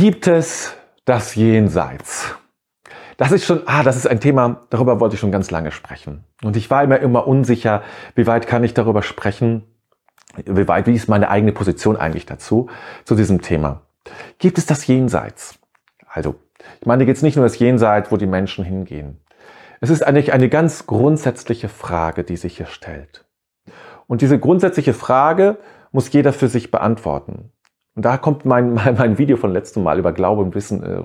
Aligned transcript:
Gibt 0.00 0.28
es 0.28 0.74
das 1.04 1.34
Jenseits? 1.34 2.34
Das 3.18 3.32
ist 3.32 3.44
schon, 3.44 3.60
ah, 3.66 3.82
das 3.82 3.96
ist 3.96 4.06
ein 4.06 4.18
Thema, 4.18 4.66
darüber 4.70 4.98
wollte 4.98 5.12
ich 5.14 5.20
schon 5.20 5.30
ganz 5.30 5.50
lange 5.50 5.72
sprechen. 5.72 6.24
Und 6.42 6.56
ich 6.56 6.70
war 6.70 6.82
immer 6.82 7.00
immer 7.00 7.26
unsicher, 7.26 7.82
wie 8.14 8.26
weit 8.26 8.46
kann 8.46 8.64
ich 8.64 8.72
darüber 8.72 9.02
sprechen? 9.02 9.62
Wie 10.46 10.66
weit, 10.66 10.86
wie 10.86 10.94
ist 10.94 11.10
meine 11.10 11.28
eigene 11.28 11.52
Position 11.52 11.98
eigentlich 11.98 12.24
dazu, 12.24 12.70
zu 13.04 13.14
diesem 13.14 13.42
Thema? 13.42 13.82
Gibt 14.38 14.56
es 14.56 14.64
das 14.64 14.86
Jenseits? 14.86 15.58
Also, 16.08 16.36
ich 16.80 16.86
meine, 16.86 17.04
jetzt 17.04 17.22
nicht 17.22 17.36
nur 17.36 17.44
das 17.44 17.58
Jenseits, 17.58 18.10
wo 18.10 18.16
die 18.16 18.24
Menschen 18.24 18.64
hingehen. 18.64 19.20
Es 19.82 19.90
ist 19.90 20.00
eigentlich 20.00 20.32
eine 20.32 20.48
ganz 20.48 20.86
grundsätzliche 20.86 21.68
Frage, 21.68 22.24
die 22.24 22.38
sich 22.38 22.56
hier 22.56 22.64
stellt. 22.64 23.26
Und 24.06 24.22
diese 24.22 24.38
grundsätzliche 24.38 24.94
Frage 24.94 25.58
muss 25.92 26.10
jeder 26.10 26.32
für 26.32 26.48
sich 26.48 26.70
beantworten. 26.70 27.52
Und 27.94 28.04
da 28.04 28.16
kommt 28.16 28.44
mein, 28.44 28.74
mein, 28.74 28.96
mein 28.96 29.18
Video 29.18 29.36
von 29.36 29.52
letztem 29.52 29.82
Mal 29.82 29.98
über 29.98 30.12
Glaube 30.12 30.42
und 30.42 30.54
Wissen. 30.54 30.82
Äh, 30.82 31.02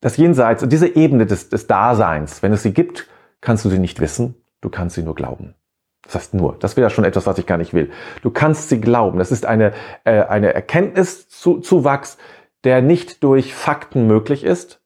das 0.00 0.16
Jenseits, 0.16 0.66
diese 0.66 0.88
Ebene 0.96 1.26
des, 1.26 1.48
des 1.48 1.66
Daseins, 1.66 2.42
wenn 2.42 2.52
es 2.52 2.62
sie 2.62 2.74
gibt, 2.74 3.08
kannst 3.40 3.64
du 3.64 3.68
sie 3.68 3.78
nicht 3.78 4.00
wissen, 4.00 4.34
du 4.60 4.68
kannst 4.68 4.96
sie 4.96 5.02
nur 5.02 5.14
glauben. 5.14 5.54
Das 6.02 6.16
heißt 6.16 6.34
nur, 6.34 6.56
das 6.58 6.76
wäre 6.76 6.90
schon 6.90 7.04
etwas, 7.04 7.26
was 7.26 7.38
ich 7.38 7.46
gar 7.46 7.58
nicht 7.58 7.74
will. 7.74 7.90
Du 8.22 8.30
kannst 8.30 8.68
sie 8.68 8.80
glauben. 8.80 9.18
Das 9.18 9.30
ist 9.30 9.46
eine, 9.46 9.72
äh, 10.04 10.22
eine 10.22 10.52
Erkenntniszuwachs, 10.52 12.18
der 12.64 12.82
nicht 12.82 13.22
durch 13.22 13.54
Fakten 13.54 14.06
möglich 14.06 14.44
ist, 14.44 14.82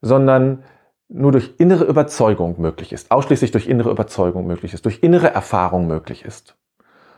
sondern 0.00 0.64
nur 1.08 1.32
durch 1.32 1.54
innere 1.58 1.84
Überzeugung 1.84 2.60
möglich 2.60 2.92
ist, 2.92 3.10
ausschließlich 3.10 3.52
durch 3.52 3.68
innere 3.68 3.90
Überzeugung 3.90 4.46
möglich 4.46 4.74
ist, 4.74 4.84
durch 4.84 5.02
innere 5.02 5.28
Erfahrung 5.28 5.86
möglich 5.86 6.24
ist, 6.24 6.56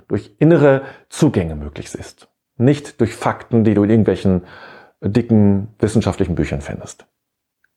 durch 0.09 0.35
innere 0.39 0.83
Zugänge 1.09 1.57
möglich 1.57 1.95
ist, 1.95 2.29
nicht 2.59 3.01
durch 3.01 3.15
Fakten, 3.15 3.65
die 3.65 3.75
du 3.75 3.85
in 3.85 3.91
irgendwelchen 3.91 4.45
dicken 5.01 5.75
wissenschaftlichen 5.79 6.35
Büchern 6.35 6.61
findest. 6.61 7.07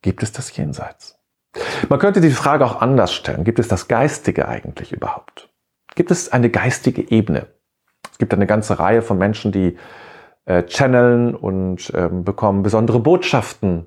Gibt 0.01 0.23
es 0.23 0.31
das 0.31 0.55
Jenseits? 0.55 1.19
Man 1.89 1.99
könnte 1.99 2.21
die 2.21 2.31
Frage 2.31 2.65
auch 2.65 2.81
anders 2.81 3.13
stellen. 3.13 3.43
Gibt 3.43 3.59
es 3.59 3.67
das 3.67 3.87
Geistige 3.87 4.47
eigentlich 4.47 4.91
überhaupt? 4.91 5.49
Gibt 5.95 6.11
es 6.11 6.31
eine 6.31 6.49
geistige 6.49 7.11
Ebene? 7.11 7.47
Es 8.11 8.17
gibt 8.17 8.33
eine 8.33 8.47
ganze 8.47 8.79
Reihe 8.79 9.01
von 9.01 9.17
Menschen, 9.17 9.51
die 9.51 9.77
äh, 10.45 10.63
channeln 10.63 11.35
und 11.35 11.91
ähm, 11.95 12.23
bekommen 12.23 12.63
besondere 12.63 12.99
Botschaften, 12.99 13.85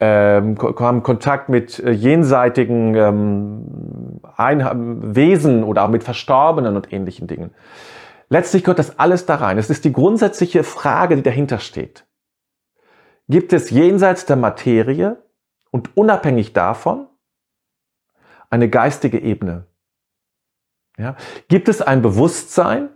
ähm, 0.00 0.56
haben 0.78 1.02
Kontakt 1.02 1.48
mit 1.48 1.78
äh, 1.78 1.90
jenseitigen 1.90 2.94
ähm, 2.94 4.20
Ein 4.36 5.14
Wesen 5.14 5.62
oder 5.62 5.84
auch 5.84 5.88
mit 5.88 6.04
Verstorbenen 6.04 6.76
und 6.76 6.92
ähnlichen 6.92 7.26
Dingen. 7.26 7.50
Letztlich 8.34 8.64
gehört 8.64 8.80
das 8.80 8.98
alles 8.98 9.26
da 9.26 9.36
rein. 9.36 9.58
Es 9.58 9.70
ist 9.70 9.84
die 9.84 9.92
grundsätzliche 9.92 10.64
Frage, 10.64 11.14
die 11.14 11.22
dahinter 11.22 11.60
steht. 11.60 12.04
Gibt 13.28 13.52
es 13.52 13.70
jenseits 13.70 14.26
der 14.26 14.34
Materie 14.34 15.22
und 15.70 15.96
unabhängig 15.96 16.52
davon 16.52 17.06
eine 18.50 18.68
geistige 18.68 19.20
Ebene. 19.20 19.68
Ja? 20.98 21.14
Gibt 21.46 21.68
es 21.68 21.80
ein 21.80 22.02
Bewusstsein, 22.02 22.88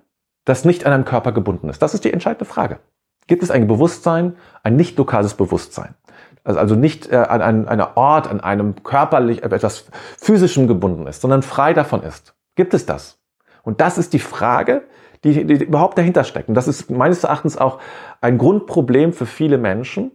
das 0.45 0.65
nicht 0.65 0.85
an 0.85 0.93
einem 0.93 1.05
Körper 1.05 1.31
gebunden 1.31 1.69
ist? 1.69 1.83
Das 1.83 1.95
ist 1.95 2.05
die 2.05 2.13
entscheidende 2.13 2.45
Frage. 2.45 2.81
Gibt 3.29 3.45
es 3.45 3.53
ein 3.53 3.69
Bewusstsein, 3.69 4.37
ein 4.65 4.75
nicht 4.75 4.99
lokales 4.99 5.35
Bewusstsein? 5.35 5.95
Also, 6.43 6.59
also 6.59 6.75
nicht 6.75 7.13
äh, 7.13 7.15
an 7.15 7.43
einem 7.43 7.69
einer 7.69 7.97
Ort, 7.97 8.27
an 8.27 8.41
einem 8.41 8.83
körperlich, 8.83 9.45
äh, 9.45 9.47
etwas 9.47 9.87
physischem 10.19 10.67
gebunden 10.67 11.07
ist, 11.07 11.21
sondern 11.21 11.43
frei 11.43 11.75
davon 11.75 12.03
ist. 12.03 12.35
Gibt 12.57 12.75
es 12.75 12.87
das? 12.87 13.21
Und 13.69 13.83
das 13.83 13.99
ist 13.99 14.15
die 14.15 14.19
Frage, 14.19 14.89
die, 15.25 15.45
die 15.45 15.63
überhaupt 15.63 15.99
dahinter 15.99 16.25
steckt. 16.25 16.49
Und 16.49 16.55
das 16.55 16.69
ist 16.69 16.91
meines 16.91 17.23
Erachtens 17.23 17.59
auch 17.59 17.81
ein 18.23 18.39
Grundproblem 18.39 19.13
für 19.13 19.27
viele 19.27 19.59
Menschen, 19.59 20.11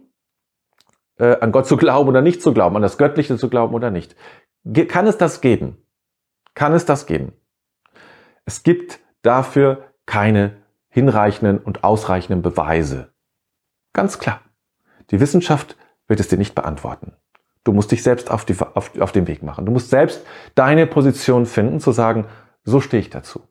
äh, 1.20 1.36
an 1.38 1.52
Gott 1.52 1.68
zu 1.68 1.76
glauben 1.76 2.08
oder 2.08 2.20
nicht 2.20 2.42
zu 2.42 2.52
glauben, 2.52 2.74
an 2.74 2.82
das 2.82 2.98
Göttliche 2.98 3.38
zu 3.38 3.48
glauben 3.48 3.72
oder 3.72 3.92
nicht. 3.92 4.16
Ge 4.64 4.86
kann 4.86 5.06
es 5.06 5.18
das 5.18 5.40
geben? 5.40 5.86
Kann 6.54 6.72
es 6.72 6.84
das 6.84 7.06
geben? 7.06 7.32
Es 8.44 8.64
gibt 8.64 8.98
dafür 9.22 9.84
keine 10.04 10.56
hinreichenden 10.88 11.58
und 11.58 11.84
ausreichenden 11.84 12.42
Beweise. 12.42 13.12
Ganz 13.92 14.18
klar. 14.18 14.40
Die 15.12 15.20
Wissenschaft 15.20 15.76
wird 16.08 16.18
es 16.18 16.26
dir 16.26 16.38
nicht 16.38 16.56
beantworten. 16.56 17.12
Du 17.62 17.72
musst 17.72 17.92
dich 17.92 18.02
selbst 18.02 18.32
auf, 18.32 18.44
die, 18.44 18.56
auf, 18.58 18.98
auf 18.98 19.12
den 19.12 19.28
Weg 19.28 19.44
machen. 19.44 19.64
Du 19.64 19.70
musst 19.70 19.90
selbst 19.90 20.26
deine 20.56 20.88
Position 20.88 21.46
finden, 21.46 21.78
zu 21.78 21.92
sagen, 21.92 22.26
so 22.64 22.80
stehe 22.80 23.00
ich 23.00 23.10
dazu. 23.10 23.42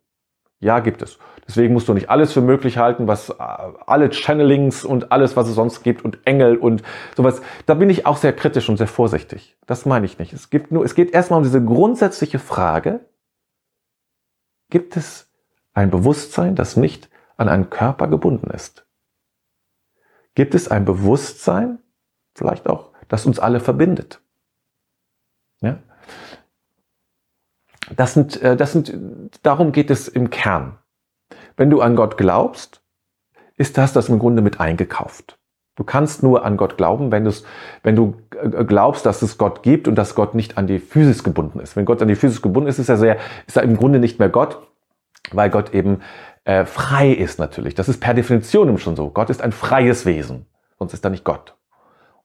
Ja, 0.60 0.80
gibt 0.80 1.02
es. 1.02 1.20
Deswegen 1.46 1.74
musst 1.74 1.90
du 1.90 1.94
nicht 1.94 2.10
alles 2.10 2.32
für 2.32 2.42
möglich 2.42 2.78
halten, 2.78 3.06
was 3.06 3.30
äh, 3.30 3.34
alle 3.38 4.10
Channelings 4.12 4.86
und 4.86 5.12
alles, 5.12 5.36
was 5.36 5.50
es 5.50 5.56
sonst 5.56 5.84
gibt 5.84 6.06
und 6.06 6.26
Engel 6.26 6.56
und 6.56 6.84
sowas. 7.18 7.42
Da 7.66 7.74
bin 7.74 7.90
ich 7.90 8.06
auch 8.06 8.16
sehr 8.16 8.34
kritisch 8.34 8.70
und 8.70 8.78
sehr 8.78 8.88
vorsichtig. 8.88 9.58
Das 9.66 9.86
meine 9.86 10.06
ich 10.06 10.20
nicht. 10.20 10.32
Es 10.32 10.50
gibt 10.50 10.72
nur, 10.72 10.86
es 10.86 10.96
geht 10.96 11.12
erstmal 11.12 11.40
um 11.40 11.44
diese 11.44 11.64
grundsätzliche 11.64 12.40
Frage. 12.40 13.02
Gibt 14.70 14.96
es 14.96 15.30
ein 15.74 15.92
Bewusstsein, 15.92 16.56
das 16.56 16.78
nicht 16.78 17.10
an 17.36 17.50
einen 17.50 17.70
Körper 17.70 18.08
gebunden 18.08 18.50
ist? 18.52 18.86
Gibt 20.36 20.56
es 20.56 20.70
ein 20.70 20.86
Bewusstsein, 20.86 21.80
vielleicht 22.36 22.68
auch, 22.68 22.92
das 23.10 23.26
uns 23.26 23.38
alle 23.38 23.60
verbindet? 23.60 24.22
Ja? 25.60 25.80
Das 27.96 28.14
sind, 28.14 28.42
äh, 28.42 28.56
das 28.56 28.72
sind, 28.72 28.94
darum 29.44 29.72
geht 29.72 29.90
es 29.90 30.08
im 30.08 30.30
Kern. 30.30 30.78
Wenn 31.58 31.70
du 31.70 31.82
an 31.82 31.96
Gott 31.96 32.18
glaubst, 32.18 32.82
ist 33.56 33.78
das 33.78 33.94
das 33.94 34.10
im 34.10 34.20
Grunde 34.20 34.42
mit 34.42 34.60
eingekauft. 34.60 35.38
Du 35.76 35.84
kannst 35.84 36.22
nur 36.22 36.46
an 36.46 36.56
Gott 36.56 36.78
glauben, 36.78 37.12
wenn, 37.12 37.32
wenn 37.82 37.96
du 37.96 38.16
äh, 38.40 38.64
glaubst, 38.64 39.06
dass 39.06 39.22
es 39.22 39.38
Gott 39.38 39.64
gibt 39.64 39.88
und 39.88 39.96
dass 39.96 40.16
Gott 40.16 40.36
nicht 40.36 40.58
an 40.58 40.68
die 40.68 40.80
Physis 40.80 41.24
gebunden 41.24 41.60
ist. 41.60 41.76
Wenn 41.76 41.86
Gott 41.86 42.02
an 42.02 42.08
die 42.08 42.16
Physis 42.16 42.42
gebunden 42.42 42.70
ist, 42.70 42.80
ist 42.80 42.90
er, 42.90 42.98
sehr, 42.98 43.18
ist 43.48 43.58
er 43.58 43.64
im 43.64 43.78
Grunde 43.78 44.00
nicht 44.00 44.20
mehr 44.20 44.30
Gott, 44.30 44.60
weil 45.32 45.50
Gott 45.50 45.74
eben 45.74 46.02
äh, 46.46 46.66
frei 46.66 47.12
ist 47.12 47.40
natürlich. 47.40 47.74
Das 47.74 47.90
ist 47.90 48.00
per 48.00 48.14
Definition 48.14 48.78
schon 48.78 48.96
so. 48.96 49.10
Gott 49.10 49.30
ist 49.32 49.42
ein 49.42 49.52
freies 49.52 50.06
Wesen, 50.06 50.46
sonst 50.78 50.94
ist 50.94 51.04
er 51.04 51.10
nicht 51.10 51.24
Gott. 51.24 51.56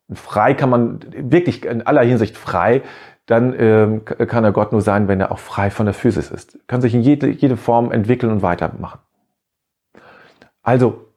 Und 0.09 0.19
frei 0.19 0.55
kann 0.55 0.71
man 0.71 1.01
wirklich 1.17 1.65
in 1.65 1.83
aller 1.83 2.03
Hinsicht 2.03 2.37
frei 2.37 2.83
dann 3.29 3.55
ähm, 3.61 4.05
kann 4.07 4.43
er 4.43 4.53
Gott 4.53 4.73
nur 4.73 4.81
sein, 4.81 5.07
wenn 5.07 5.21
er 5.21 5.31
auch 5.31 5.39
frei 5.39 5.71
von 5.71 5.85
der 5.85 5.95
Physis 5.95 6.31
ist. 6.31 6.59
Kann 6.67 6.81
sich 6.81 6.95
in 6.95 7.03
jede, 7.03 7.29
jede 7.29 7.59
Form 7.59 7.93
entwickeln 7.93 8.33
und 8.33 8.41
weitermachen. 8.41 9.01
Also, 10.63 11.13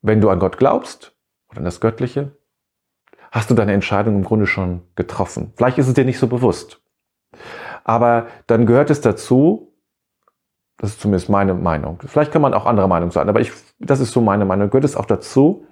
wenn 0.00 0.20
du 0.20 0.30
an 0.30 0.38
Gott 0.38 0.58
glaubst 0.58 1.12
oder 1.48 1.58
an 1.58 1.64
das 1.64 1.80
Göttliche, 1.80 2.30
hast 3.32 3.50
du 3.50 3.54
deine 3.54 3.72
Entscheidung 3.72 4.14
im 4.14 4.24
Grunde 4.24 4.46
schon 4.46 4.82
getroffen. 4.94 5.52
Vielleicht 5.56 5.78
ist 5.78 5.88
es 5.88 5.94
dir 5.94 6.04
nicht 6.04 6.20
so 6.20 6.28
bewusst. 6.28 6.80
Aber 7.82 8.28
dann 8.46 8.64
gehört 8.64 8.90
es 8.90 9.00
dazu, 9.00 9.74
das 10.76 10.90
ist 10.90 11.00
zumindest 11.00 11.30
meine 11.30 11.54
Meinung. 11.54 11.98
Vielleicht 12.06 12.30
kann 12.30 12.42
man 12.42 12.54
auch 12.54 12.64
anderer 12.64 12.86
Meinung 12.86 13.10
sein, 13.10 13.28
aber 13.28 13.40
ich, 13.40 13.50
das 13.80 13.98
ist 13.98 14.12
so 14.12 14.20
meine 14.20 14.44
Meinung. 14.44 14.70
Gehört 14.70 14.84
es 14.84 14.94
auch 14.94 15.04
dazu, 15.04 15.66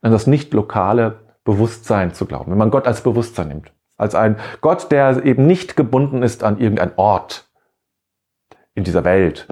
an 0.00 0.10
das 0.10 0.26
nicht 0.26 0.52
lokale 0.52 1.20
Bewusstsein 1.44 2.12
zu 2.12 2.26
glauben, 2.26 2.50
wenn 2.50 2.58
man 2.58 2.72
Gott 2.72 2.88
als 2.88 3.02
Bewusstsein 3.02 3.48
nimmt. 3.48 3.72
Als 3.96 4.14
ein 4.14 4.36
Gott, 4.60 4.90
der 4.90 5.24
eben 5.24 5.46
nicht 5.46 5.76
gebunden 5.76 6.22
ist 6.22 6.42
an 6.42 6.58
irgendein 6.58 6.92
Ort 6.96 7.48
in 8.74 8.84
dieser 8.84 9.04
Welt 9.04 9.46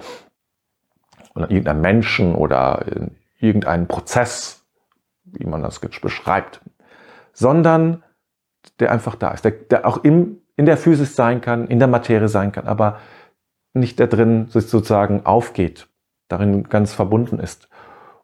oder 1.35 1.45
an 1.45 1.51
irgendeinen 1.51 1.81
Menschen 1.81 2.35
oder 2.35 2.85
in 2.87 3.17
irgendeinen 3.39 3.87
Prozess, 3.87 4.65
wie 5.25 5.47
man 5.47 5.63
das 5.63 5.79
beschreibt, 5.79 6.61
sondern 7.33 8.03
der 8.79 8.93
einfach 8.93 9.15
da 9.15 9.31
ist, 9.31 9.45
der, 9.45 9.53
der 9.53 9.87
auch 9.87 10.05
im, 10.05 10.43
in 10.57 10.67
der 10.67 10.77
Physis 10.77 11.17
sein 11.17 11.41
kann, 11.41 11.69
in 11.69 11.79
der 11.79 11.89
Materie 11.89 12.29
sein 12.29 12.53
kann, 12.53 12.67
aber 12.67 12.99
nicht 13.73 14.01
da 14.01 14.07
drin 14.07 14.47
sozusagen 14.49 15.25
aufgeht, 15.25 15.89
darin 16.29 16.65
ganz 16.65 16.93
verbunden 16.93 17.39
ist 17.39 17.69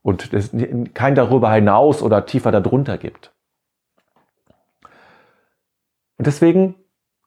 und 0.02 0.32
es 0.32 0.50
kein 0.94 1.14
darüber 1.14 1.52
hinaus 1.52 2.02
oder 2.02 2.26
tiefer 2.26 2.52
darunter 2.52 2.98
gibt. 2.98 3.32
Und 6.18 6.26
deswegen 6.26 6.74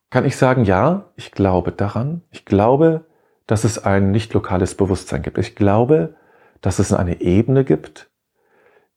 kann 0.09 0.25
ich 0.25 0.36
sagen, 0.36 0.65
ja, 0.65 1.12
ich 1.15 1.31
glaube 1.31 1.71
daran. 1.71 2.24
Ich 2.31 2.45
glaube, 2.45 3.06
dass 3.45 3.63
es 3.63 3.83
ein 3.83 4.12
nicht 4.12 4.33
lokales 4.33 4.75
Bewusstsein 4.75 5.21
gibt. 5.21 5.38
Ich 5.38 5.56
glaube, 5.56 6.15
dass 6.62 6.80
es 6.80 6.94
eine 6.94 7.21
Ebene 7.21 7.63
gibt, 7.63 8.09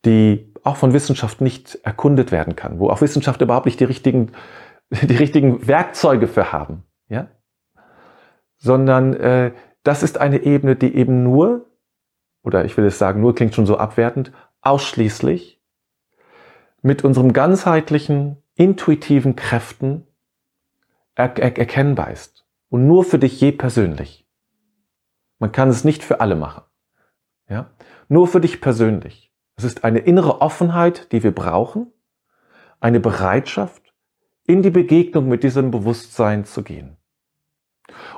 die 0.05 0.53
auch 0.65 0.77
von 0.77 0.93
Wissenschaft 0.93 1.41
nicht 1.41 1.79
erkundet 1.85 2.33
werden 2.33 2.57
kann, 2.57 2.79
wo 2.79 2.91
auch 2.91 3.01
Wissenschaft 3.01 3.41
überhaupt 3.41 3.67
nicht 3.67 3.81
die 3.81 3.85
richtigen, 3.85 4.33
die 4.91 5.17
richtigen 5.17 5.67
Werkzeuge 5.67 6.29
für 6.29 6.53
haben, 6.53 6.85
ja? 7.09 7.29
Sondern 8.59 9.15
äh, 9.15 9.53
das 9.83 10.03
ist 10.03 10.19
eine 10.19 10.43
Ebene, 10.43 10.77
die 10.77 10.95
eben 10.95 11.25
nur, 11.25 11.67
oder 12.43 12.65
ich 12.65 12.77
will 12.77 12.85
es 12.85 12.99
sagen, 12.99 13.21
nur 13.21 13.35
klingt 13.35 13.55
schon 13.55 13.67
so 13.67 13.77
abwertend, 13.77 14.33
ausschließlich 14.61 15.61
mit 16.83 17.05
unserem 17.05 17.33
ganzheitlichen 17.33 18.42
intuitiven 18.57 19.37
Kräften 19.37 20.07
er 21.15 21.39
er 21.39 21.59
erkennbar 21.59 22.11
ist. 22.11 22.47
Und 22.69 22.87
nur 22.87 23.05
für 23.05 23.19
dich 23.19 23.41
je 23.41 23.53
persönlich. 23.53 24.27
Man 25.39 25.53
kann 25.53 25.69
es 25.69 25.85
nicht 25.85 26.03
für 26.03 26.21
alle 26.21 26.37
machen. 26.37 26.63
Ja? 27.49 27.71
Nur 28.09 28.27
für 28.27 28.41
dich 28.41 28.61
persönlich. 28.61 29.31
Es 29.57 29.65
ist 29.65 29.85
eine 29.85 29.99
innere 29.99 30.41
Offenheit, 30.41 31.13
die 31.13 31.23
wir 31.23 31.33
brauchen, 31.33 31.93
eine 32.81 33.01
Bereitschaft, 33.01 33.93
in 34.47 34.63
die 34.63 34.71
Begegnung 34.71 35.29
mit 35.29 35.45
diesem 35.45 35.71
Bewusstsein 35.71 36.45
zu 36.45 36.63
gehen. 36.63 36.97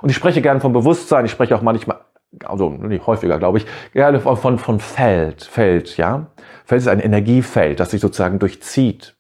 Und 0.01 0.11
ich 0.11 0.17
spreche 0.17 0.41
gern 0.41 0.61
vom 0.61 0.73
Bewusstsein, 0.73 1.25
ich 1.25 1.31
spreche 1.31 1.57
auch 1.57 1.63
manchmal, 1.63 2.01
also 2.45 2.71
nicht 2.71 3.07
häufiger, 3.07 3.39
glaube 3.39 3.59
ich, 3.59 3.67
gerne 3.93 4.21
von, 4.21 4.59
von 4.59 4.81
Feld, 4.81 5.43
Feld, 5.43 5.97
ja. 5.97 6.29
Feld 6.65 6.81
ist 6.81 6.89
ein 6.89 7.01
Energiefeld, 7.01 7.81
das 7.81 7.91
sich 7.91 8.01
sozusagen 8.01 8.39
durchzieht. 8.39 9.17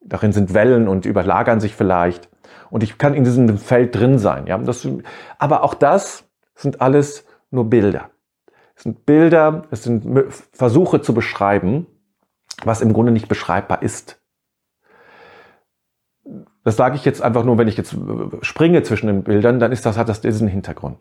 Darin 0.00 0.32
sind 0.32 0.54
Wellen 0.54 0.88
und 0.88 1.06
überlagern 1.06 1.60
sich 1.60 1.74
vielleicht. 1.74 2.28
Und 2.70 2.82
ich 2.82 2.98
kann 2.98 3.14
in 3.14 3.24
diesem 3.24 3.58
Feld 3.58 3.94
drin 3.94 4.18
sein, 4.18 4.46
ja. 4.46 4.58
Das, 4.58 4.86
aber 5.38 5.64
auch 5.64 5.74
das 5.74 6.24
sind 6.54 6.80
alles 6.80 7.26
nur 7.50 7.68
Bilder. 7.70 8.10
Es 8.76 8.84
sind 8.84 9.06
Bilder, 9.06 9.62
es 9.70 9.82
sind 9.82 10.32
Versuche 10.52 11.00
zu 11.00 11.14
beschreiben, 11.14 11.86
was 12.64 12.80
im 12.80 12.92
Grunde 12.92 13.12
nicht 13.12 13.28
beschreibbar 13.28 13.82
ist. 13.82 14.20
Das 16.64 16.76
sage 16.76 16.96
ich 16.96 17.04
jetzt 17.04 17.22
einfach 17.22 17.44
nur, 17.44 17.58
wenn 17.58 17.68
ich 17.68 17.76
jetzt 17.76 17.96
springe 18.42 18.82
zwischen 18.82 19.06
den 19.06 19.24
Bildern, 19.24 19.58
dann 19.58 19.72
ist 19.72 19.86
das, 19.86 19.96
hat 19.96 20.08
das 20.08 20.20
diesen 20.20 20.48
Hintergrund. 20.48 20.98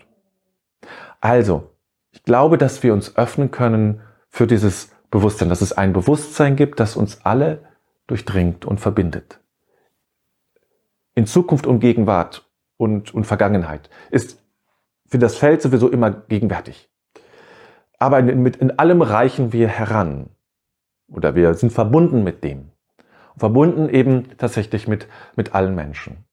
Also, 1.19 1.71
ich 2.11 2.23
glaube, 2.23 2.57
dass 2.57 2.83
wir 2.83 2.93
uns 2.93 3.17
öffnen 3.17 3.51
können 3.51 4.01
für 4.29 4.47
dieses 4.47 4.91
Bewusstsein, 5.11 5.49
dass 5.49 5.61
es 5.61 5.73
ein 5.73 5.93
Bewusstsein 5.93 6.55
gibt, 6.55 6.79
das 6.79 6.95
uns 6.95 7.25
alle 7.25 7.66
durchdringt 8.07 8.65
und 8.65 8.79
verbindet. 8.79 9.39
In 11.15 11.25
Zukunft 11.25 11.67
und 11.67 11.79
Gegenwart 11.79 12.49
und, 12.77 13.13
und 13.13 13.25
Vergangenheit 13.25 13.89
ist 14.11 14.43
für 15.07 15.19
das 15.19 15.37
Feld 15.37 15.61
sowieso 15.61 15.89
immer 15.89 16.11
gegenwärtig. 16.11 16.89
Aber 17.99 18.19
in, 18.19 18.43
mit, 18.43 18.57
in 18.57 18.77
allem 18.77 19.01
reichen 19.01 19.53
wir 19.53 19.67
heran. 19.67 20.29
Oder 21.07 21.35
wir 21.35 21.53
sind 21.53 21.71
verbunden 21.71 22.23
mit 22.23 22.43
dem 22.43 22.71
verbunden 23.37 23.89
eben 23.89 24.37
tatsächlich 24.37 24.87
mit, 24.87 25.07
mit 25.35 25.55
allen 25.55 25.75
Menschen. 25.75 26.25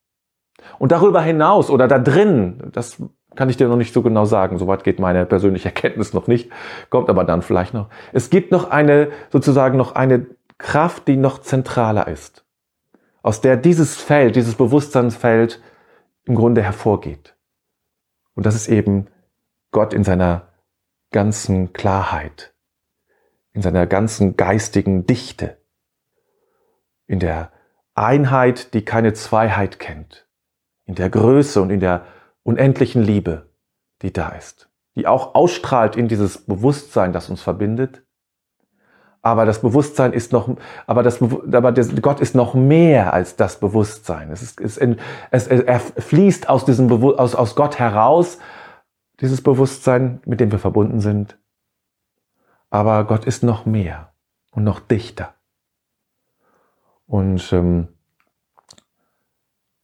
Und 0.78 0.92
darüber 0.92 1.20
hinaus 1.20 1.70
oder 1.70 1.86
da 1.86 1.98
drin, 1.98 2.70
das 2.72 3.02
kann 3.36 3.50
ich 3.50 3.56
dir 3.56 3.68
noch 3.68 3.76
nicht 3.76 3.92
so 3.92 4.02
genau 4.02 4.24
sagen, 4.24 4.58
soweit 4.58 4.84
geht 4.84 4.98
meine 4.98 5.26
persönliche 5.26 5.68
Erkenntnis 5.74 6.14
noch 6.14 6.26
nicht, 6.26 6.50
kommt 6.90 7.10
aber 7.10 7.24
dann 7.24 7.42
vielleicht 7.42 7.74
noch. 7.74 7.88
Es 8.12 8.30
gibt 8.30 8.50
noch 8.50 8.70
eine, 8.70 9.08
sozusagen 9.30 9.76
noch 9.76 9.94
eine 9.94 10.26
Kraft, 10.58 11.08
die 11.08 11.16
noch 11.16 11.40
zentraler 11.40 12.08
ist, 12.08 12.44
aus 13.22 13.40
der 13.40 13.56
dieses 13.56 13.96
Feld, 13.96 14.36
dieses 14.36 14.54
Bewusstseinsfeld 14.54 15.60
im 16.24 16.34
Grunde 16.34 16.62
hervorgeht. 16.62 17.36
Und 18.34 18.46
das 18.46 18.54
ist 18.54 18.68
eben 18.68 19.08
Gott 19.70 19.92
in 19.92 20.04
seiner 20.04 20.48
ganzen 21.10 21.72
Klarheit, 21.72 22.54
in 23.52 23.62
seiner 23.62 23.86
ganzen 23.86 24.36
geistigen 24.36 25.06
Dichte 25.06 25.58
in 27.06 27.20
der 27.20 27.52
Einheit, 27.94 28.74
die 28.74 28.84
keine 28.84 29.12
Zweiheit 29.12 29.78
kennt, 29.78 30.26
in 30.84 30.94
der 30.94 31.10
Größe 31.10 31.60
und 31.60 31.70
in 31.70 31.80
der 31.80 32.06
unendlichen 32.42 33.02
Liebe, 33.02 33.50
die 34.02 34.12
da 34.12 34.30
ist, 34.30 34.70
die 34.96 35.06
auch 35.06 35.34
ausstrahlt 35.34 35.96
in 35.96 36.08
dieses 36.08 36.46
Bewusstsein, 36.46 37.12
das 37.12 37.30
uns 37.30 37.42
verbindet. 37.42 38.03
Aber 39.24 39.46
das 39.46 39.62
Bewusstsein 39.62 40.12
ist 40.12 40.32
noch, 40.32 40.54
aber 40.86 41.02
das, 41.02 41.18
aber 41.22 41.72
das, 41.72 41.90
Gott 42.02 42.20
ist 42.20 42.34
noch 42.34 42.52
mehr 42.52 43.14
als 43.14 43.36
das 43.36 43.58
Bewusstsein. 43.58 44.30
Es 44.30 44.42
ist, 44.42 44.60
es, 44.60 44.76
es, 44.76 45.46
er 45.46 45.80
fließt 45.80 46.50
aus 46.50 46.66
diesem 46.66 46.92
aus, 46.92 47.34
aus 47.34 47.56
Gott 47.56 47.78
heraus, 47.78 48.38
dieses 49.22 49.40
Bewusstsein, 49.40 50.20
mit 50.26 50.40
dem 50.40 50.52
wir 50.52 50.58
verbunden 50.58 51.00
sind. 51.00 51.38
Aber 52.68 53.04
Gott 53.04 53.24
ist 53.24 53.42
noch 53.42 53.64
mehr 53.64 54.12
und 54.50 54.62
noch 54.62 54.78
dichter. 54.78 55.32
Und 57.06 57.50
ähm, 57.54 57.88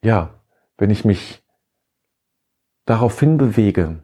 ja, 0.04 0.34
wenn 0.76 0.90
ich 0.90 1.06
mich 1.06 1.42
darauf 2.84 3.18
hinbewege, 3.18 4.02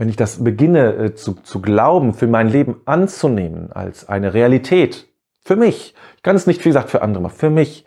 wenn 0.00 0.08
ich 0.08 0.16
das 0.16 0.42
beginne 0.42 0.94
äh, 0.94 1.14
zu, 1.14 1.34
zu 1.34 1.60
glauben, 1.60 2.14
für 2.14 2.26
mein 2.26 2.48
Leben 2.48 2.80
anzunehmen 2.86 3.70
als 3.70 4.08
eine 4.08 4.32
Realität, 4.32 5.06
für 5.42 5.56
mich, 5.56 5.94
ich 6.16 6.22
kann 6.22 6.34
es 6.34 6.46
nicht, 6.46 6.64
wie 6.64 6.70
gesagt, 6.70 6.88
für 6.88 7.02
andere, 7.02 7.24
aber 7.24 7.34
für 7.34 7.50
mich, 7.50 7.84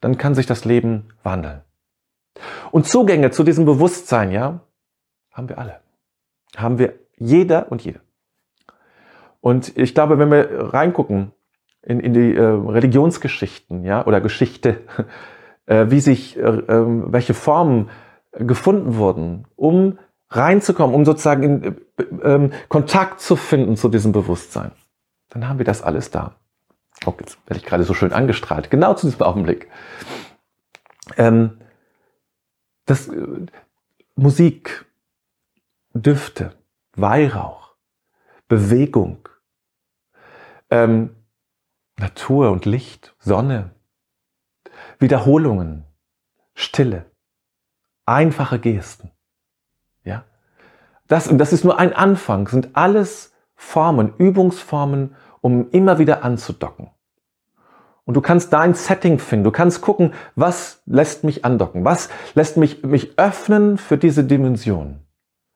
dann 0.00 0.16
kann 0.16 0.36
sich 0.36 0.46
das 0.46 0.64
Leben 0.64 1.08
wandeln. 1.24 1.62
Und 2.70 2.86
Zugänge 2.86 3.32
zu 3.32 3.42
diesem 3.42 3.64
Bewusstsein, 3.64 4.30
ja, 4.30 4.60
haben 5.32 5.48
wir 5.48 5.58
alle. 5.58 5.80
Haben 6.56 6.78
wir 6.78 6.94
jeder 7.16 7.72
und 7.72 7.82
jede. 7.82 7.98
Und 9.40 9.76
ich 9.76 9.92
glaube, 9.92 10.20
wenn 10.20 10.30
wir 10.30 10.72
reingucken, 10.72 11.32
in, 11.82 11.98
in 11.98 12.12
die 12.14 12.32
äh, 12.32 12.42
Religionsgeschichten, 12.42 13.82
ja, 13.84 14.06
oder 14.06 14.20
Geschichte, 14.20 14.82
äh, 15.66 15.86
wie 15.88 15.98
sich, 15.98 16.36
äh, 16.36 16.42
äh, 16.42 16.84
welche 17.12 17.34
Formen 17.34 17.90
gefunden 18.38 18.94
wurden, 18.94 19.48
um 19.56 19.98
reinzukommen, 20.30 20.94
um 20.94 21.04
sozusagen 21.04 21.42
in 21.42 21.64
äh, 21.64 22.02
ähm, 22.22 22.52
Kontakt 22.68 23.20
zu 23.20 23.36
finden 23.36 23.76
zu 23.76 23.88
diesem 23.88 24.12
Bewusstsein. 24.12 24.72
Dann 25.28 25.48
haben 25.48 25.58
wir 25.58 25.64
das 25.64 25.82
alles 25.82 26.10
da. 26.10 26.36
Oh, 27.06 27.14
jetzt 27.20 27.38
werde 27.46 27.60
ich 27.60 27.66
gerade 27.66 27.84
so 27.84 27.94
schön 27.94 28.12
angestrahlt. 28.12 28.70
Genau 28.70 28.94
zu 28.94 29.06
diesem 29.06 29.22
Augenblick. 29.22 29.68
Ähm, 31.16 31.60
das, 32.86 33.08
äh, 33.08 33.46
Musik, 34.16 34.86
Düfte, 35.94 36.54
Weihrauch, 36.94 37.74
Bewegung, 38.48 39.28
ähm, 40.70 41.16
Natur 41.96 42.50
und 42.50 42.66
Licht, 42.66 43.14
Sonne, 43.18 43.74
Wiederholungen, 44.98 45.84
Stille, 46.54 47.10
einfache 48.06 48.58
Gesten. 48.58 49.10
Ja? 50.04 50.24
Das, 51.08 51.28
und 51.28 51.38
das 51.38 51.52
ist 51.52 51.64
nur 51.64 51.78
ein 51.78 51.92
Anfang, 51.92 52.48
sind 52.48 52.70
alles 52.74 53.32
Formen, 53.54 54.14
Übungsformen, 54.16 55.14
um 55.40 55.70
immer 55.70 55.98
wieder 55.98 56.24
anzudocken. 56.24 56.90
Und 58.04 58.14
du 58.14 58.20
kannst 58.20 58.52
dein 58.52 58.74
Setting 58.74 59.18
finden. 59.18 59.44
Du 59.44 59.50
kannst 59.50 59.82
gucken, 59.82 60.14
was 60.34 60.82
lässt 60.86 61.22
mich 61.22 61.44
andocken? 61.44 61.84
Was 61.84 62.08
lässt 62.34 62.56
mich, 62.56 62.82
mich 62.82 63.18
öffnen 63.18 63.78
für 63.78 63.98
diese 63.98 64.24
Dimension? 64.24 65.06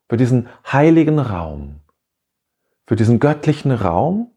Für 0.09 0.17
diesen 0.17 0.49
heiligen 0.71 1.19
Raum? 1.19 1.81
Für 2.87 2.97
diesen 2.97 3.19
göttlichen 3.19 3.73
Raum, 3.73 4.31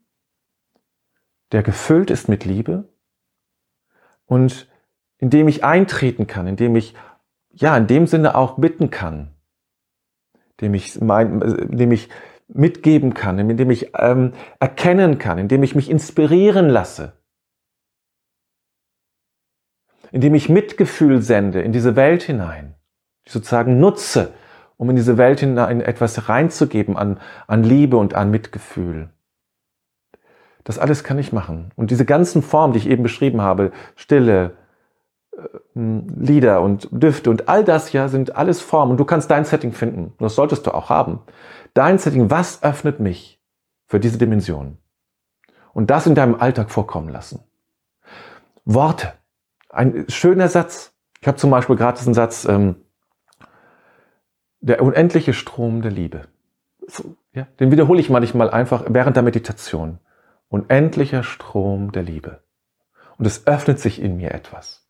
der 1.52 1.62
gefüllt 1.62 2.10
ist 2.10 2.28
mit 2.28 2.44
Liebe 2.44 2.88
und 4.26 4.68
in 5.18 5.30
dem 5.30 5.48
ich 5.48 5.64
eintreten 5.64 6.26
kann, 6.26 6.46
in 6.46 6.56
dem 6.56 6.76
ich, 6.76 6.94
ja, 7.50 7.76
in 7.76 7.86
dem 7.86 8.06
Sinne 8.06 8.34
auch 8.34 8.56
bitten 8.56 8.90
kann, 8.90 9.34
dem 10.60 10.74
ich, 10.74 11.00
mein, 11.00 11.40
dem 11.68 11.92
ich 11.92 12.08
mitgeben 12.48 13.14
kann, 13.14 13.38
in 13.38 13.56
dem 13.56 13.70
ich 13.70 13.92
ähm, 13.94 14.32
erkennen 14.58 15.18
kann, 15.18 15.38
in 15.38 15.48
dem 15.48 15.62
ich 15.62 15.74
mich 15.74 15.90
inspirieren 15.90 16.68
lasse, 16.68 17.12
in 20.10 20.20
dem 20.20 20.34
ich 20.34 20.48
Mitgefühl 20.48 21.20
sende 21.20 21.60
in 21.60 21.72
diese 21.72 21.94
Welt 21.96 22.22
hinein, 22.22 22.74
sozusagen 23.28 23.78
nutze, 23.78 24.32
um 24.76 24.88
in 24.90 24.96
diese 24.96 25.18
Welt 25.18 25.40
hinein 25.40 25.80
etwas 25.80 26.28
reinzugeben 26.28 26.96
an, 26.96 27.20
an 27.46 27.62
Liebe 27.62 27.96
und 27.96 28.14
an 28.14 28.30
Mitgefühl. 28.30 29.10
Das 30.64 30.78
alles 30.78 31.02
kann 31.02 31.18
ich 31.18 31.32
machen. 31.32 31.70
Und 31.76 31.90
diese 31.90 32.04
ganzen 32.04 32.42
Formen, 32.42 32.72
die 32.72 32.78
ich 32.80 32.88
eben 32.88 33.02
beschrieben 33.02 33.40
habe, 33.40 33.72
Stille, 33.96 34.44
äh, 34.46 34.57
Lieder 35.74 36.62
und 36.62 36.88
Düfte 36.90 37.30
und 37.30 37.48
all 37.48 37.62
das 37.62 37.92
ja 37.92 38.08
sind 38.08 38.34
alles 38.36 38.60
Formen. 38.60 38.92
Und 38.92 38.96
du 38.98 39.04
kannst 39.04 39.30
dein 39.30 39.44
Setting 39.44 39.72
finden. 39.72 40.06
Und 40.06 40.22
das 40.22 40.34
solltest 40.34 40.66
du 40.66 40.74
auch 40.74 40.90
haben. 40.90 41.20
Dein 41.74 41.98
Setting, 41.98 42.30
was 42.30 42.62
öffnet 42.62 42.98
mich 42.98 43.40
für 43.86 44.00
diese 44.00 44.18
Dimension? 44.18 44.78
Und 45.72 45.90
das 45.90 46.06
in 46.06 46.16
deinem 46.16 46.34
Alltag 46.34 46.70
vorkommen 46.70 47.08
lassen. 47.08 47.44
Worte. 48.64 49.12
Ein 49.70 50.06
schöner 50.08 50.48
Satz. 50.48 50.92
Ich 51.20 51.28
habe 51.28 51.36
zum 51.36 51.50
Beispiel 51.50 51.76
gerade 51.76 51.98
diesen 51.98 52.14
Satz, 52.14 52.44
ähm, 52.44 52.76
der 54.60 54.82
unendliche 54.82 55.34
Strom 55.34 55.82
der 55.82 55.92
Liebe. 55.92 56.22
So, 56.86 57.14
ja, 57.32 57.46
den 57.60 57.70
wiederhole 57.70 58.00
ich 58.00 58.10
manchmal 58.10 58.50
einfach 58.50 58.84
während 58.88 59.14
der 59.14 59.22
Meditation 59.22 60.00
unendlicher 60.48 61.22
Strom 61.22 61.92
der 61.92 62.02
Liebe. 62.02 62.42
Und 63.18 63.26
es 63.26 63.46
öffnet 63.46 63.78
sich 63.78 64.00
in 64.00 64.16
mir 64.16 64.32
etwas. 64.32 64.87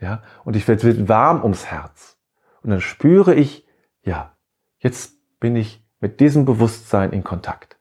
Ja, 0.00 0.22
und 0.44 0.56
ich 0.56 0.66
werde 0.66 1.08
warm 1.08 1.42
ums 1.42 1.66
Herz. 1.66 2.18
Und 2.62 2.70
dann 2.70 2.80
spüre 2.80 3.34
ich, 3.34 3.66
ja, 4.02 4.36
jetzt 4.78 5.14
bin 5.40 5.56
ich 5.56 5.84
mit 6.00 6.20
diesem 6.20 6.44
Bewusstsein 6.44 7.12
in 7.12 7.22
Kontakt. 7.22 7.78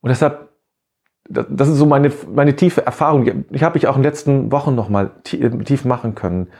Und 0.00 0.10
deshalb, 0.10 0.48
das 1.28 1.68
ist 1.68 1.76
so 1.76 1.86
meine, 1.86 2.12
meine 2.32 2.54
tiefe 2.54 2.86
Erfahrung. 2.86 3.44
Ich 3.50 3.62
habe 3.62 3.76
ich 3.78 3.88
auch 3.88 3.96
in 3.96 4.02
den 4.02 4.10
letzten 4.10 4.52
Wochen 4.52 4.74
nochmal 4.74 5.10
tief 5.24 5.84
machen 5.84 6.14
können. 6.14 6.50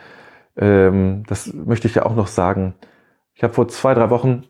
Ähm, 0.57 1.23
das 1.29 1.53
möchte 1.53 1.87
ich 1.87 1.95
ja 1.95 2.05
auch 2.05 2.17
noch 2.17 2.27
sagen. 2.27 2.75
Ich 3.35 3.45
habe 3.45 3.55
vor 3.55 3.69
zwei, 3.69 3.95
drei 3.95 4.11
Wochen, 4.11 4.45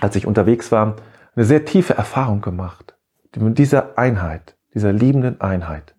als 0.00 0.14
ich 0.14 0.26
unterwegs 0.26 0.70
war, 0.70 0.96
eine 1.34 1.44
sehr 1.44 1.64
tiefe 1.64 1.94
Erfahrung 1.94 2.42
gemacht 2.42 2.96
mit 3.36 3.58
dieser 3.58 3.98
Einheit, 3.98 4.56
dieser 4.74 4.92
liebenden 4.92 5.40
Einheit. 5.40 5.94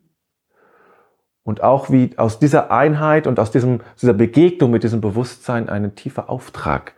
Und 1.50 1.64
auch 1.64 1.90
wie 1.90 2.16
aus 2.16 2.38
dieser 2.38 2.70
Einheit 2.70 3.26
und 3.26 3.40
aus 3.40 3.50
diesem, 3.50 3.82
dieser 4.00 4.14
Begegnung 4.14 4.70
mit 4.70 4.84
diesem 4.84 5.02
Bewusstsein 5.02 5.68
ein 5.68 5.96
tiefer 5.96 6.30
Auftrag, 6.30 6.94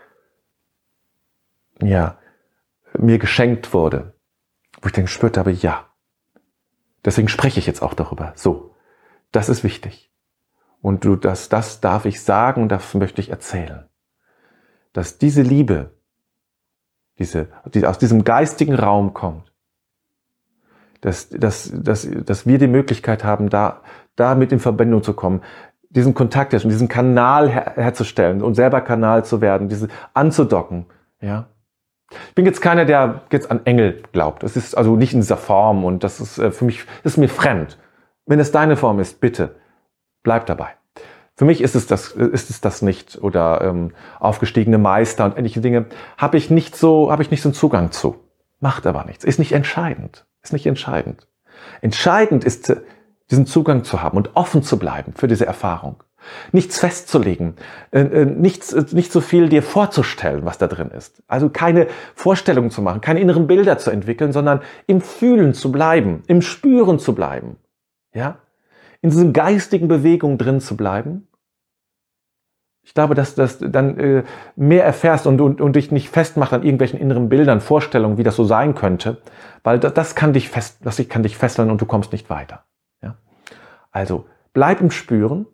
ja, 1.81 2.17
mir 3.00 3.17
geschenkt 3.17 3.74
wurde, 3.74 4.13
wo 4.81 4.88
ich 4.88 4.91
dann 4.91 5.05
gespürt 5.05 5.38
habe, 5.38 5.51
ja. 5.51 5.86
Deswegen 7.05 7.29
spreche 7.29 7.60
ich 7.60 7.65
jetzt 7.65 7.81
auch 7.81 7.93
darüber. 7.93 8.34
So, 8.36 8.75
das 9.31 9.48
ist 9.48 9.63
wichtig. 9.63 10.12
Und 10.81 11.05
du, 11.05 11.15
das, 11.15 11.48
das 11.48 11.79
darf 11.79 12.03
ich 12.03 12.22
sagen 12.22 12.63
und 12.63 12.70
das 12.74 12.93
möchte 12.93 13.22
ich 13.22 13.29
erzählen. 13.29 13.88
Dass 14.91 15.17
diese 15.17 15.43
Liebe, 15.43 15.96
diese, 17.20 17.48
die 17.74 17.86
aus 17.86 18.00
diesem 18.00 18.25
geistigen 18.25 18.75
Raum 18.75 19.13
kommt, 19.13 19.50
dass, 21.01 21.29
dass, 21.29 21.72
dass, 21.74 22.08
dass 22.10 22.48
wir 22.48 22.58
die 22.58 22.67
Möglichkeit 22.67 23.24
haben, 23.24 23.50
da, 23.50 23.81
damit 24.15 24.51
in 24.51 24.60
Verbindung 24.60 25.03
zu 25.03 25.13
kommen, 25.13 25.41
diesen 25.89 26.13
Kontakt, 26.13 26.53
diesen 26.53 26.88
Kanal 26.88 27.50
her 27.50 27.74
herzustellen 27.75 28.41
und 28.41 28.55
selber 28.55 28.81
Kanal 28.81 29.25
zu 29.25 29.41
werden, 29.41 29.67
diese 29.67 29.89
anzudocken, 30.13 30.86
ja. 31.20 31.48
Ich 32.27 32.36
bin 32.36 32.46
jetzt 32.46 32.62
keiner, 32.62 32.84
der 32.84 33.22
jetzt 33.31 33.50
an 33.50 33.62
Engel 33.65 34.03
glaubt. 34.12 34.43
Das 34.43 34.58
ist 34.58 34.75
also 34.75 34.98
nicht 34.98 35.13
in 35.13 35.22
dieser 35.22 35.38
Form 35.38 35.86
und 35.86 36.03
das 36.03 36.20
ist 36.20 36.39
äh, 36.39 36.51
für 36.51 36.65
mich, 36.65 36.86
das 37.03 37.13
ist 37.13 37.17
mir 37.17 37.29
fremd. 37.29 37.77
Wenn 38.25 38.39
es 38.39 38.51
deine 38.51 38.75
Form 38.75 39.00
ist, 39.00 39.22
bitte, 39.22 39.55
bleib 40.24 40.46
dabei. 40.46 40.70
Für 41.36 41.46
mich 41.46 41.62
ist 41.62 41.75
es 41.75 41.88
das, 41.88 42.12
ist 42.12 42.50
es 42.50 42.62
das 42.62 42.81
nicht 42.81 43.17
oder 43.22 43.62
ähm, 43.62 43.93
aufgestiegene 44.20 44.77
Meister 44.77 45.25
und 45.25 45.38
ähnliche 45.38 45.62
Dinge 45.62 45.86
habe 46.17 46.38
ich 46.38 46.50
nicht 46.50 46.75
so, 46.75 47.12
habe 47.12 47.24
ich 47.24 47.31
nicht 47.31 47.41
so 47.41 47.50
einen 47.50 47.53
Zugang 47.53 47.91
zu. 47.91 48.15
Macht 48.60 48.86
aber 48.86 49.05
nichts. 49.05 49.24
Ist 49.24 49.39
nicht 49.39 49.53
entscheidend. 49.53 50.25
Ist 50.43 50.53
nicht 50.53 50.65
entscheidend. 50.65 51.27
Entscheidend 51.81 52.43
ist, 52.43 52.75
diesen 53.29 53.45
Zugang 53.45 53.83
zu 53.83 54.01
haben 54.01 54.17
und 54.17 54.31
offen 54.36 54.62
zu 54.62 54.77
bleiben 54.77 55.13
für 55.15 55.27
diese 55.27 55.45
Erfahrung. 55.45 56.03
Nichts 56.51 56.77
festzulegen, 56.77 57.55
äh, 57.89 58.01
äh, 58.01 58.25
nichts, 58.25 58.74
äh, 58.74 58.86
nicht 58.91 59.12
so 59.12 59.21
viel 59.21 59.50
dir 59.50 59.63
vorzustellen, 59.63 60.45
was 60.45 60.60
da 60.60 60.67
drin 60.67 60.89
ist. 60.89 61.24
Also 61.27 61.50
keine 61.50 61.88
Vorstellungen 62.13 62.69
zu 62.69 62.83
machen, 62.83 63.01
keine 63.01 63.21
inneren 63.21 63.48
Bilder 63.48 63.79
zu 63.79 63.89
entwickeln, 63.89 64.31
sondern 64.31 64.62
im 64.86 65.01
Fühlen 65.01 65.55
zu 65.55 65.71
bleiben, 65.71 66.21
im 66.27 66.43
Spüren 66.43 67.00
zu 67.00 67.15
bleiben. 67.15 67.57
Ja? 68.13 68.38
In 69.01 69.10
diesen 69.10 69.33
geistigen 69.33 69.88
Bewegungen 69.88 70.38
drin 70.38 70.60
zu 70.60 70.77
bleiben. 70.77 71.27
Ich 72.84 72.94
glaube, 72.94 73.14
dass 73.14 73.36
das 73.36 73.60
dann 73.60 73.98
äh, 74.00 74.24
mehr 74.56 74.84
erfährst 74.84 75.28
und, 75.28 75.40
und, 75.40 75.62
und 75.62 75.76
dich 75.76 75.92
nicht 75.92 76.10
festmacht 76.10 76.52
an 76.52 76.64
irgendwelchen 76.64 77.00
inneren 77.00 77.30
Bildern, 77.30 77.62
Vorstellungen, 77.62 78.18
wie 78.18 78.24
das 78.24 78.36
so 78.36 78.44
sein 78.44 78.74
könnte, 78.74 79.22
weil 79.64 79.80
das, 79.80 79.94
das 79.94 80.16
kann 80.16 80.34
dich 80.34 80.50
fest, 80.50 80.80
das 80.84 81.02
kann 81.08 81.24
dich 81.24 81.38
fesseln 81.38 81.70
und 81.70 81.80
du 81.80 81.86
kommst 81.86 82.12
nicht 82.12 82.30
weiter. 82.30 82.64
Ja? 83.02 83.16
Also 83.92 84.26
bleib 84.54 84.82
im 84.82 84.90
Spüren, 84.90 85.46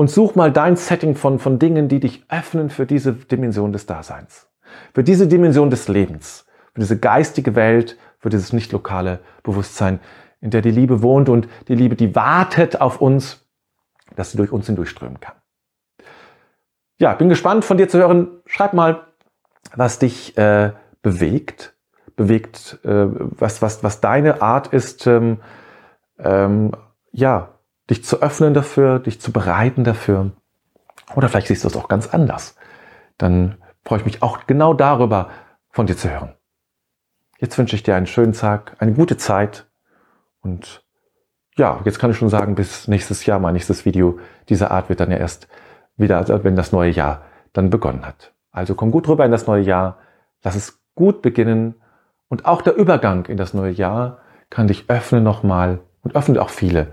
und 0.00 0.08
such 0.08 0.34
mal 0.34 0.50
dein 0.50 0.76
Setting 0.76 1.14
von, 1.14 1.38
von 1.38 1.58
Dingen, 1.58 1.88
die 1.88 2.00
dich 2.00 2.24
öffnen 2.30 2.70
für 2.70 2.86
diese 2.86 3.12
Dimension 3.12 3.70
des 3.70 3.84
Daseins, 3.84 4.48
für 4.94 5.04
diese 5.04 5.28
Dimension 5.28 5.68
des 5.68 5.88
Lebens, 5.88 6.46
für 6.72 6.80
diese 6.80 6.98
geistige 6.98 7.54
Welt, 7.54 7.98
für 8.18 8.30
dieses 8.30 8.54
nicht 8.54 8.72
lokale 8.72 9.20
Bewusstsein, 9.42 10.00
in 10.40 10.48
der 10.48 10.62
die 10.62 10.70
Liebe 10.70 11.02
wohnt 11.02 11.28
und 11.28 11.48
die 11.68 11.74
Liebe, 11.74 11.96
die 11.96 12.14
wartet 12.14 12.80
auf 12.80 13.02
uns, 13.02 13.46
dass 14.16 14.30
sie 14.30 14.38
durch 14.38 14.52
uns 14.52 14.64
hindurchströmen 14.64 15.20
kann. 15.20 15.34
Ja, 17.00 17.14
bin 17.14 17.30
gespannt 17.30 17.64
von 17.64 17.78
dir 17.78 17.88
zu 17.88 17.98
hören. 17.98 18.28
Schreib 18.44 18.74
mal, 18.74 19.06
was 19.74 19.98
dich 19.98 20.36
äh, 20.36 20.72
bewegt, 21.00 21.74
bewegt, 22.14 22.78
äh, 22.84 23.06
was, 23.08 23.62
was, 23.62 23.82
was 23.82 24.02
deine 24.02 24.42
Art 24.42 24.66
ist, 24.66 25.06
ähm, 25.06 25.40
ähm, 26.18 26.72
ja, 27.10 27.54
dich 27.88 28.04
zu 28.04 28.20
öffnen 28.20 28.52
dafür, 28.52 28.98
dich 28.98 29.18
zu 29.18 29.32
bereiten 29.32 29.82
dafür. 29.82 30.32
Oder 31.14 31.30
vielleicht 31.30 31.46
siehst 31.46 31.64
du 31.64 31.68
es 31.68 31.76
auch 31.76 31.88
ganz 31.88 32.06
anders. 32.08 32.56
Dann 33.16 33.56
freue 33.82 34.00
ich 34.00 34.04
mich 34.04 34.22
auch 34.22 34.46
genau 34.46 34.74
darüber, 34.74 35.30
von 35.70 35.86
dir 35.86 35.96
zu 35.96 36.10
hören. 36.10 36.34
Jetzt 37.38 37.56
wünsche 37.56 37.76
ich 37.76 37.82
dir 37.82 37.96
einen 37.96 38.06
schönen 38.06 38.34
Tag, 38.34 38.76
eine 38.78 38.92
gute 38.92 39.16
Zeit 39.16 39.70
und 40.42 40.84
ja, 41.56 41.80
jetzt 41.86 41.98
kann 41.98 42.10
ich 42.10 42.18
schon 42.18 42.28
sagen, 42.28 42.56
bis 42.56 42.88
nächstes 42.88 43.24
Jahr, 43.24 43.38
mein 43.38 43.54
nächstes 43.54 43.86
Video 43.86 44.18
dieser 44.50 44.70
Art 44.70 44.90
wird 44.90 45.00
dann 45.00 45.10
ja 45.10 45.16
erst 45.16 45.48
wieder, 46.00 46.44
wenn 46.44 46.56
das 46.56 46.72
neue 46.72 46.90
Jahr 46.90 47.22
dann 47.52 47.70
begonnen 47.70 48.06
hat. 48.06 48.32
Also 48.52 48.74
komm 48.74 48.90
gut 48.90 49.08
rüber 49.08 49.24
in 49.24 49.30
das 49.30 49.46
neue 49.46 49.62
Jahr, 49.62 49.98
lass 50.42 50.56
es 50.56 50.80
gut 50.94 51.22
beginnen 51.22 51.74
und 52.28 52.46
auch 52.46 52.62
der 52.62 52.76
Übergang 52.76 53.26
in 53.26 53.36
das 53.36 53.54
neue 53.54 53.72
Jahr 53.72 54.18
kann 54.50 54.66
dich 54.66 54.90
öffnen 54.90 55.22
nochmal 55.22 55.80
und 56.02 56.16
öffnet 56.16 56.38
auch 56.38 56.50
viele 56.50 56.92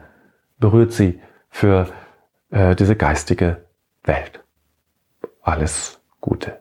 berührt 0.59 0.91
sie 0.91 1.19
für 1.49 1.87
äh, 2.49 2.75
diese 2.75 2.95
geistige 2.95 3.65
Welt. 4.03 4.43
Alles 5.41 5.99
Gute. 6.21 6.59